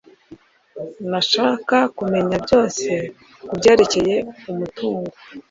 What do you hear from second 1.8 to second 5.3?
kumenya byose kubyerekeye umutungo